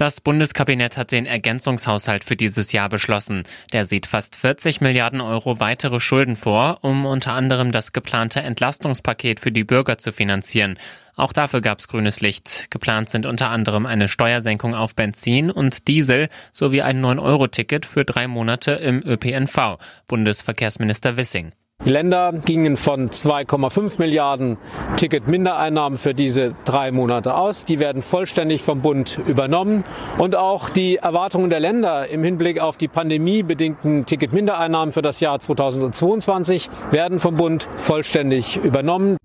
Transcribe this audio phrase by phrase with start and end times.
[0.00, 3.42] Das Bundeskabinett hat den Ergänzungshaushalt für dieses Jahr beschlossen.
[3.74, 9.40] Der sieht fast 40 Milliarden Euro weitere Schulden vor, um unter anderem das geplante Entlastungspaket
[9.40, 10.78] für die Bürger zu finanzieren.
[11.16, 12.70] Auch dafür gab es grünes Licht.
[12.70, 18.26] Geplant sind unter anderem eine Steuersenkung auf Benzin und Diesel sowie ein 9-Euro-Ticket für drei
[18.26, 19.76] Monate im ÖPNV.
[20.08, 21.52] Bundesverkehrsminister Wissing.
[21.86, 24.58] Die Länder gingen von 2,5 Milliarden
[24.96, 27.64] Ticketmindereinnahmen für diese drei Monate aus.
[27.64, 29.84] Die werden vollständig vom Bund übernommen.
[30.18, 35.38] Und auch die Erwartungen der Länder im Hinblick auf die pandemiebedingten Ticketmindereinnahmen für das Jahr
[35.38, 39.16] 2022 werden vom Bund vollständig übernommen.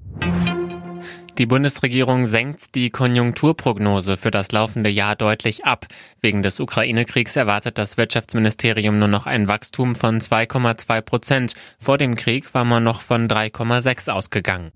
[1.38, 5.86] Die Bundesregierung senkt die Konjunkturprognose für das laufende Jahr deutlich ab.
[6.22, 11.54] Wegen des Ukraine-Kriegs erwartet das Wirtschaftsministerium nur noch ein Wachstum von 2,2 Prozent.
[11.78, 14.72] Vor dem Krieg war man noch von 3,6 ausgegangen.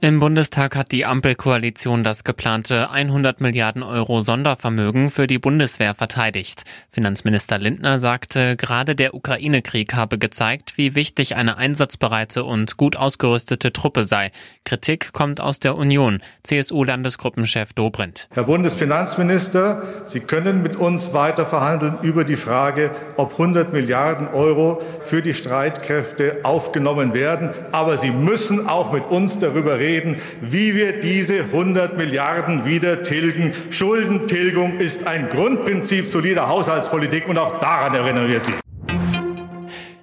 [0.00, 6.62] Im Bundestag hat die Ampelkoalition das geplante 100 Milliarden Euro Sondervermögen für die Bundeswehr verteidigt.
[6.92, 13.72] Finanzminister Lindner sagte, gerade der Ukraine-Krieg habe gezeigt, wie wichtig eine einsatzbereite und gut ausgerüstete
[13.72, 14.30] Truppe sei.
[14.62, 16.22] Kritik kommt aus der Union.
[16.44, 18.28] CSU-Landesgruppenchef Dobrindt.
[18.32, 24.80] Herr Bundesfinanzminister, Sie können mit uns weiter verhandeln über die Frage, ob 100 Milliarden Euro
[25.00, 27.50] für die Streitkräfte aufgenommen werden.
[27.72, 33.02] Aber Sie müssen auch mit uns darüber reden, reden, wie wir diese 100 Milliarden wieder
[33.02, 33.52] tilgen.
[33.70, 38.52] Schuldentilgung ist ein Grundprinzip solider Haushaltspolitik und auch daran erinnern wir Sie.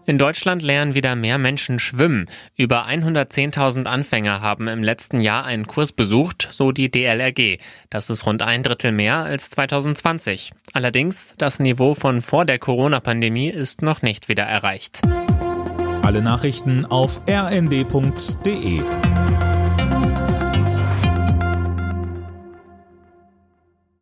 [0.08, 2.28] In Deutschland lernen wieder mehr Menschen schwimmen.
[2.56, 7.58] Über 110.000 Anfänger haben im letzten Jahr einen Kurs besucht, so die DLRG.
[7.90, 10.52] Das ist rund ein Drittel mehr als 2020.
[10.74, 15.02] Allerdings, das Niveau von vor der Corona-Pandemie ist noch nicht wieder erreicht.
[16.04, 18.82] Alle Nachrichten auf rnd.de